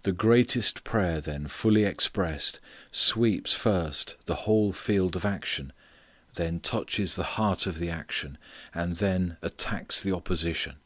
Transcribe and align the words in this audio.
The 0.00 0.12
greatest 0.12 0.82
prayer 0.82 1.20
then 1.20 1.46
fully 1.46 1.84
expressed, 1.84 2.58
sweeps 2.90 3.52
first 3.52 4.16
the 4.24 4.34
whole 4.48 4.72
field 4.72 5.14
of 5.14 5.26
action, 5.26 5.74
then 6.36 6.58
touches 6.58 7.16
the 7.16 7.24
heart 7.36 7.66
of 7.66 7.78
the 7.78 7.90
action, 7.90 8.38
and 8.74 8.96
then 8.96 9.36
attacks 9.42 10.00
the 10.00 10.12
opposition. 10.12 10.76